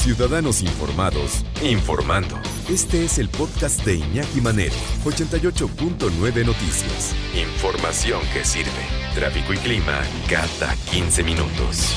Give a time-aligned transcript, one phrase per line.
[0.00, 2.40] Ciudadanos informados, informando.
[2.70, 7.14] Este es el podcast de Iñaki Manero, 88.9 Noticias.
[7.36, 8.70] Información que sirve.
[9.14, 11.94] Tráfico y clima cada 15 minutos.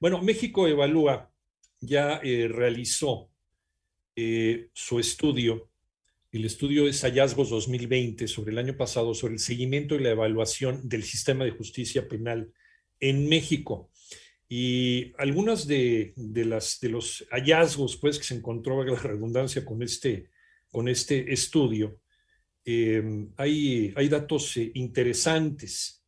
[0.00, 1.30] Bueno, México Evalúa
[1.82, 3.28] ya eh, realizó
[4.16, 5.68] eh, su estudio.
[6.32, 10.88] El estudio es Hallazgos 2020 sobre el año pasado, sobre el seguimiento y la evaluación
[10.88, 12.54] del sistema de justicia penal
[13.00, 13.90] en México.
[14.48, 20.30] Y algunos de, las, de los hallazgos pues, que se encontró, la redundancia, con este,
[20.70, 21.98] con este estudio,
[22.64, 26.04] em, hay, hay, datos eh, interesantes.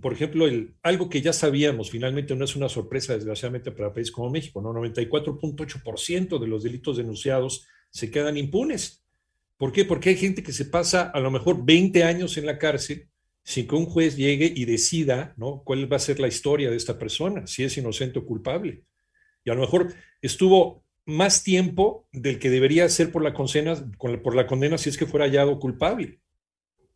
[0.00, 3.94] Por ejemplo, el, algo que ya sabíamos, finalmente no es una sorpresa, desgraciadamente, para un
[3.94, 4.72] país como México, ¿no?
[4.72, 9.04] 94.8% de los delitos denunciados se quedan impunes.
[9.56, 9.84] ¿Por qué?
[9.84, 13.08] Porque hay gente que se pasa a lo mejor 20 años en la cárcel
[13.44, 15.62] sin que un juez llegue y decida ¿no?
[15.64, 18.84] cuál va a ser la historia de esta persona, si es inocente o culpable.
[19.44, 24.36] Y a lo mejor estuvo más tiempo del que debería ser por la condena, por
[24.36, 26.20] la condena si es que fuera hallado culpable.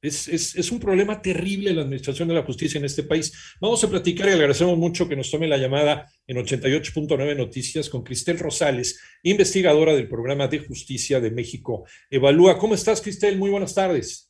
[0.03, 3.33] Es, es, un problema terrible la administración de la justicia en este país.
[3.60, 8.05] Vamos a platicar y agradecemos mucho que nos tome la llamada en 88.9 Noticias con
[8.05, 11.86] Cristel Rosales, investigadora del programa de justicia de México.
[12.08, 12.58] Evalúa.
[12.58, 13.36] ¿Cómo estás, Cristel?
[13.36, 14.25] Muy buenas tardes.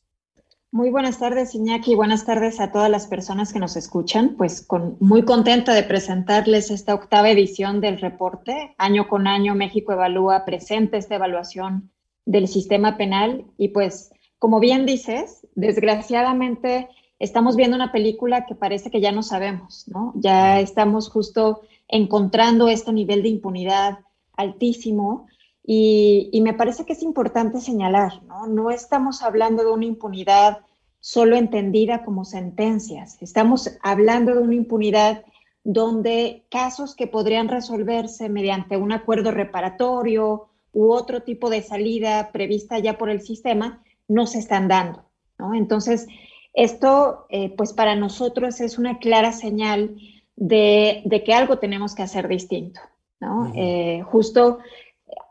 [0.69, 1.95] Muy buenas tardes, Iñaki.
[1.95, 4.35] Buenas tardes a todas las personas que nos escuchan.
[4.37, 8.75] Pues con, muy contenta de presentarles esta octava edición del reporte.
[8.77, 11.89] Año con año México Evalúa presenta esta evaluación
[12.25, 18.91] del sistema penal y pues, como bien dices, desgraciadamente estamos viendo una película que parece
[18.91, 20.11] que ya no sabemos, ¿no?
[20.17, 23.99] Ya estamos justo encontrando este nivel de impunidad
[24.33, 25.27] altísimo
[25.69, 28.47] y, me parece que es importante señalar, ¿no?
[28.47, 30.59] No estamos hablando de una impunidad
[31.01, 35.25] solo entendida como sentencias, estamos hablando de una impunidad
[35.65, 42.79] donde casos que podrían resolverse mediante un acuerdo reparatorio u otro tipo de salida prevista
[42.79, 45.03] ya por el sistema no se están dando,
[45.37, 45.53] ¿no?
[45.53, 46.07] Entonces,
[46.53, 49.97] esto, eh, pues para nosotros es una clara señal
[50.37, 52.79] de, que algo tenemos que hacer distinto,
[53.19, 53.51] ¿no?
[53.53, 54.59] Eh, justo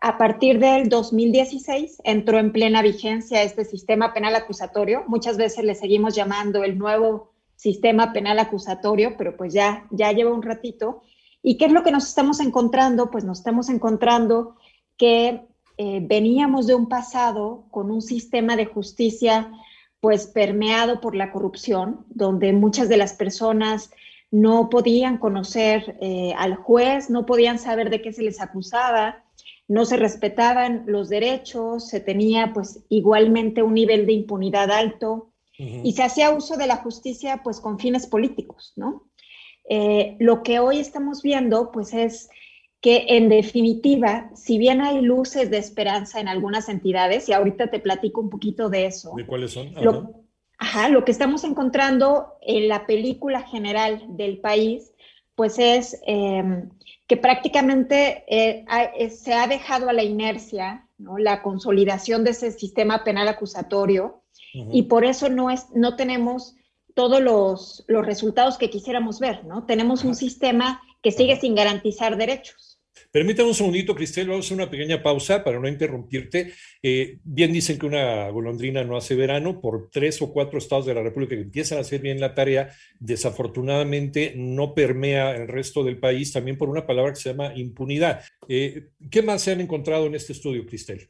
[0.01, 5.05] a partir del 2016 entró en plena vigencia este sistema penal acusatorio.
[5.07, 10.33] Muchas veces le seguimos llamando el nuevo sistema penal acusatorio, pero pues ya, ya lleva
[10.33, 11.03] un ratito.
[11.43, 13.11] ¿Y qué es lo que nos estamos encontrando?
[13.11, 14.57] Pues nos estamos encontrando
[14.97, 15.47] que
[15.79, 19.51] eh, veníamos de un pasado con un sistema de justicia
[20.01, 23.91] pues permeado por la corrupción, donde muchas de las personas
[24.31, 29.25] no podían conocer eh, al juez, no podían saber de qué se les acusaba,
[29.69, 35.93] no se respetaban los derechos, se tenía pues igualmente un nivel de impunidad alto y
[35.93, 39.09] se hacía uso de la justicia pues con fines políticos, ¿no?
[39.69, 42.29] Eh, lo que hoy estamos viendo pues es
[42.81, 47.81] que en definitiva, si bien hay luces de esperanza en algunas entidades, y ahorita te
[47.81, 49.13] platico un poquito de eso.
[49.17, 49.73] ¿De cuáles son?
[49.83, 50.25] Lo,
[50.59, 54.93] ajá, lo que estamos encontrando en la película general del país,
[55.37, 56.71] pues es em,
[57.07, 58.65] que prácticamente eh,
[58.99, 64.23] eh, se ha dejado a la inercia la consolidación de ese sistema penal acusatorio
[64.73, 66.57] y por eso no, es, no tenemos
[66.95, 69.67] todos los, los resultados que quisiéramos ver, ¿no?
[69.67, 72.76] Tenemos un sistema que sigue sin garantizar derechos.
[73.17, 76.53] Permítame un segundito, Cristel, vamos a hacer una pequeña pausa para no interrumpirte.
[76.83, 80.93] Eh, bien dicen que una golondrina no hace verano, por tres o cuatro estados de
[80.93, 85.99] la República que empiezan a hacer bien la tarea, desafortunadamente no permea el resto del
[85.99, 88.23] país, también por una palabra que se llama impunidad.
[88.49, 91.09] Eh, ¿Qué más se han encontrado en este estudio, Cristel?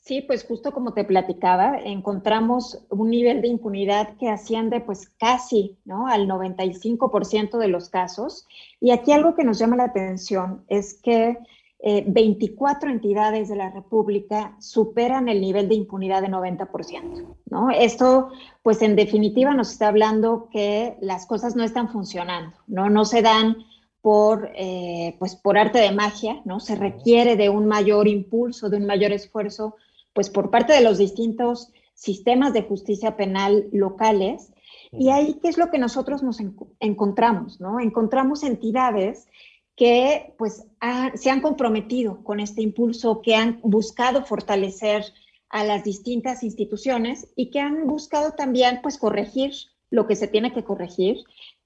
[0.00, 5.76] Sí, pues justo como te platicaba, encontramos un nivel de impunidad que asciende pues casi
[5.84, 6.06] ¿no?
[6.08, 8.46] al 95% de los casos.
[8.80, 11.36] Y aquí algo que nos llama la atención es que
[11.82, 17.36] 24 eh, entidades de la República superan el nivel de impunidad de 90%.
[17.50, 17.70] ¿no?
[17.70, 18.30] Esto,
[18.62, 23.20] pues en definitiva, nos está hablando que las cosas no están funcionando, no, no se
[23.20, 23.58] dan
[24.00, 26.58] por, eh, pues por arte de magia, ¿no?
[26.58, 29.76] Se requiere de un mayor impulso, de un mayor esfuerzo
[30.12, 34.52] pues por parte de los distintos sistemas de justicia penal locales.
[34.90, 36.38] Y ahí, ¿qué es lo que nosotros nos
[36.80, 37.60] encontramos?
[37.60, 37.78] ¿no?
[37.78, 39.28] Encontramos entidades
[39.76, 40.66] que pues
[41.14, 45.04] se han comprometido con este impulso, que han buscado fortalecer
[45.48, 49.52] a las distintas instituciones y que han buscado también pues corregir
[49.90, 51.18] lo que se tiene que corregir.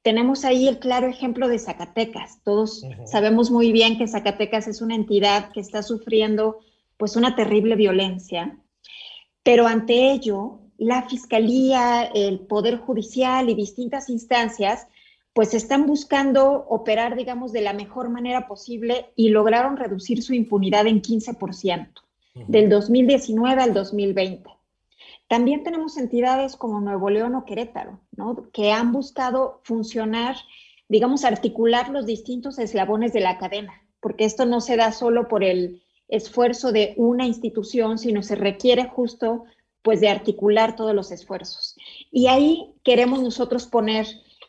[0.03, 2.43] Tenemos ahí el claro ejemplo de Zacatecas.
[2.43, 6.59] Todos sabemos muy bien que Zacatecas es una entidad que está sufriendo
[6.97, 8.59] pues una terrible violencia,
[9.43, 14.89] pero ante ello la Fiscalía, el Poder Judicial y distintas instancias
[15.33, 20.87] pues están buscando operar, digamos, de la mejor manera posible y lograron reducir su impunidad
[20.87, 21.89] en 15%
[22.47, 24.49] del 2019 al 2020.
[25.27, 28.49] También tenemos entidades como Nuevo León o Querétaro, ¿no?
[28.53, 30.37] que han buscado funcionar,
[30.89, 35.43] digamos, articular los distintos eslabones de la cadena, porque esto no se da solo por
[35.43, 39.45] el esfuerzo de una institución, sino se requiere justo
[39.83, 41.77] pues de articular todos los esfuerzos.
[42.11, 44.07] Y ahí queremos nosotros poner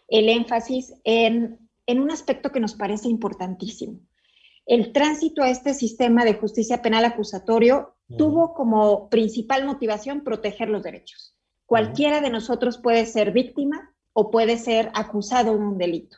[0.08, 4.00] el énfasis en, un aspecto que nos parece importantísimo.
[4.66, 10.84] El tránsito a este sistema de justicia penal acusatorio tuvo como principal motivación proteger los
[10.84, 11.36] derechos.
[11.66, 16.18] Cualquiera de nosotros puede ser víctima o puede ser acusado de un delito.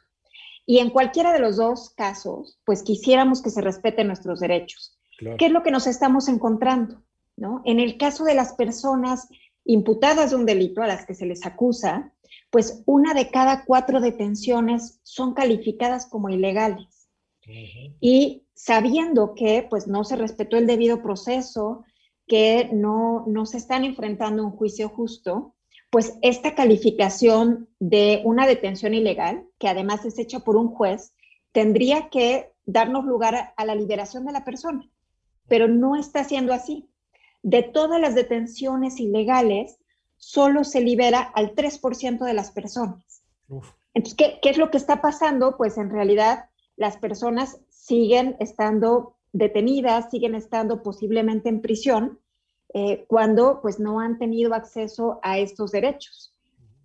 [0.65, 4.96] Y en cualquiera de los dos casos, pues quisiéramos que se respeten nuestros derechos.
[5.17, 7.03] ¿Qué es lo que nos estamos encontrando?
[7.35, 7.61] ¿no?
[7.65, 9.29] En el caso de las personas
[9.63, 12.13] imputadas de un delito a las que se les acusa,
[12.49, 17.09] pues una de cada cuatro detenciones son calificadas como ilegales.
[18.01, 21.85] Y sabiendo que pues no se respetó el debido proceso,
[22.27, 25.55] que no, no se están enfrentando a un juicio justo,
[25.89, 31.13] pues esta calificación de una detención ilegal, que además es hecha por un juez,
[31.53, 34.89] tendría que darnos lugar a la liberación de la persona,
[35.47, 36.89] pero no está siendo así.
[37.43, 39.77] De todas las detenciones ilegales,
[40.17, 43.23] solo se libera al 3% de las personas.
[43.93, 45.57] Entonces, ¿qué, ¿qué, es lo que está pasando?
[45.57, 52.19] Pues en realidad las personas siguen estando detenidas, siguen estando posiblemente en prisión,
[52.73, 56.33] eh, cuando pues no han tenido acceso a estos derechos.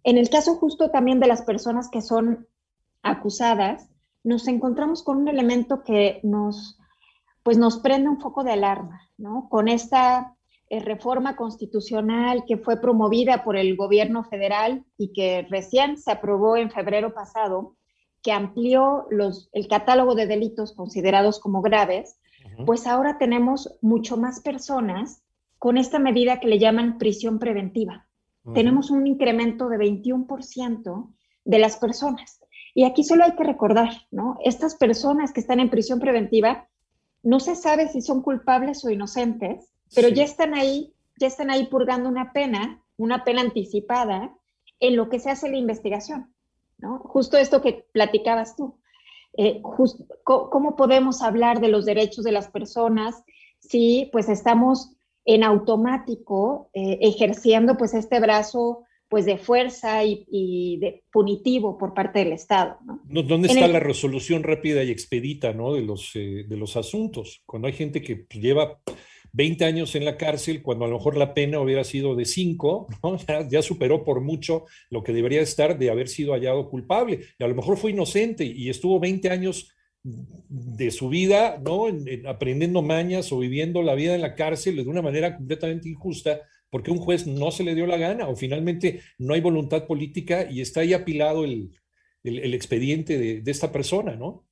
[0.04, 2.46] En el caso justo también de las personas que son
[3.02, 3.88] acusadas,
[4.24, 6.78] nos encontramos con un elemento que nos,
[7.42, 9.48] pues nos prende un foco de alarma, ¿no?
[9.48, 10.36] Con esta
[10.68, 16.56] eh, reforma constitucional que fue promovida por el gobierno federal y que recién se aprobó
[16.56, 17.76] en febrero pasado,
[18.22, 22.18] que amplió los, el catálogo de delitos considerados como graves,
[22.66, 25.22] pues ahora tenemos mucho más personas
[25.58, 28.08] con esta medida que le llaman prisión preventiva.
[28.54, 32.40] Tenemos un incremento de 21% de las personas.
[32.74, 34.38] Y aquí solo hay que recordar, ¿no?
[34.42, 36.68] Estas personas que están en prisión preventiva,
[37.22, 41.66] no se sabe si son culpables o inocentes, pero ya están ahí, ya están ahí
[41.66, 44.34] purgando una pena, una pena anticipada,
[44.80, 46.34] en lo que se hace la investigación,
[46.78, 46.98] ¿no?
[46.98, 48.80] Justo esto que platicabas tú.
[49.36, 49.62] Eh,
[50.24, 53.22] ¿Cómo podemos hablar de los derechos de las personas
[53.60, 54.90] si pues estamos
[55.24, 62.20] en automático eh, ejerciendo pues este brazo pues de fuerza y, de punitivo por parte
[62.20, 62.78] del Estado.
[62.86, 63.22] ¿no?
[63.22, 65.74] ¿Dónde está la resolución rápida y expedita ¿no?
[65.74, 67.42] de, los, eh, de los asuntos?
[67.44, 68.80] Cuando hay gente que lleva
[69.32, 72.86] 20 años en la cárcel, cuando a lo mejor la pena hubiera sido de 5,
[73.50, 77.20] ya, superó por mucho lo que debería estar de haber sido hallado culpable.
[77.38, 81.84] Y a lo mejor fue inocente y estuvo 20 años de su vida, ¿no?
[82.26, 86.40] aprendiendo mañas o viviendo la vida en la cárcel de una manera completamente injusta,
[86.72, 90.50] porque un juez no se le dio la gana o finalmente no hay voluntad política
[90.50, 91.78] y está ahí apilado el,
[92.24, 94.46] el, expediente de, de, esta persona, ¿no?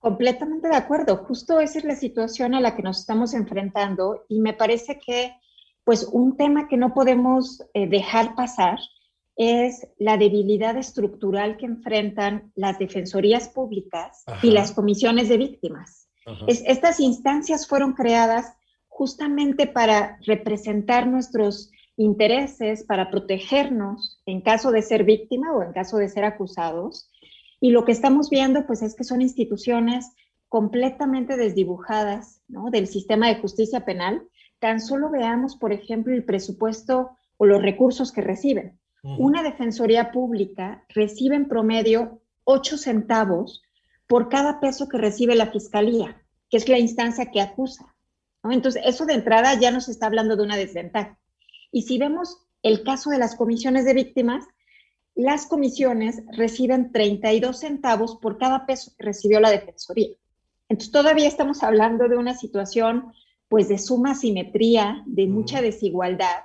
[0.00, 1.18] Completamente de acuerdo.
[1.18, 5.36] Justo esa es la situación a la que nos estamos enfrentando y me parece que,
[5.84, 8.80] pues, un tema que no podemos eh, dejar pasar
[9.36, 16.08] es la debilidad estructural que enfrentan las defensorías públicas y las comisiones de víctimas.
[16.48, 18.56] estas instancias fueron creadas
[18.96, 25.98] justamente para representar nuestros intereses, para protegernos en caso de ser víctima o en caso
[25.98, 27.10] de ser acusados
[27.60, 30.12] y lo que estamos viendo, pues, es que son instituciones
[30.48, 32.70] completamente desdibujadas ¿no?
[32.70, 34.22] del sistema de justicia penal.
[34.60, 38.78] Tan solo veamos, por ejemplo, el presupuesto o los recursos que reciben.
[39.02, 43.62] Una defensoría pública recibe en promedio 8 centavos
[44.06, 47.95] por cada peso que recibe la fiscalía, que es la instancia que acusa.
[48.46, 48.52] ¿No?
[48.52, 51.18] Entonces, eso de entrada ya nos está hablando de una desventaja.
[51.72, 54.44] Y si vemos el caso de las comisiones de víctimas,
[55.14, 60.10] las comisiones reciben 32 centavos por cada peso que recibió la Defensoría.
[60.68, 63.12] Entonces todavía estamos hablando de una situación
[63.48, 66.44] pues de suma simetría, de mucha desigualdad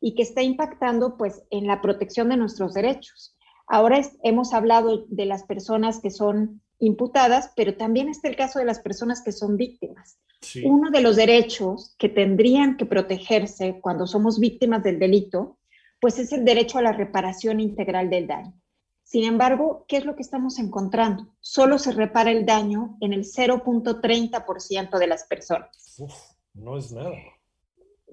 [0.00, 3.36] y que está impactando pues en la protección de nuestros derechos.
[3.66, 8.64] Ahora hemos hablado de las personas que son imputadas, pero también está el caso de
[8.64, 10.18] las personas que son víctimas.
[10.64, 15.58] Uno de los derechos que tendrían que protegerse cuando somos víctimas del delito,
[16.00, 18.54] pues es el derecho a la reparación integral del daño.
[19.02, 21.28] Sin embargo, ¿qué es lo que estamos encontrando?
[21.40, 25.96] Solo se repara el daño en el 0.30% de las personas.
[25.98, 26.14] Uf,
[26.52, 27.16] no es nada.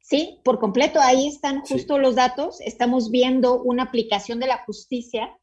[0.00, 2.60] Sí, por completo, ahí están justo los datos.
[2.62, 5.36] Estamos viendo una aplicación de la justicia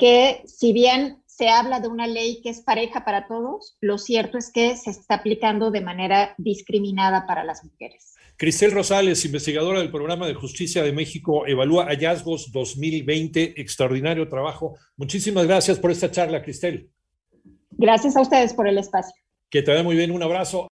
[0.00, 4.38] que si bien se habla de una ley que es pareja para todos, lo cierto
[4.38, 8.15] es que se está aplicando de manera discriminada para las mujeres.
[8.38, 14.76] Cristel Rosales, investigadora del Programa de Justicia de México, evalúa hallazgos 2020, extraordinario trabajo.
[14.96, 16.90] Muchísimas gracias por esta charla, Cristel.
[17.70, 19.14] Gracias a ustedes por el espacio.
[19.48, 20.64] Que te vaya muy bien, un abrazo.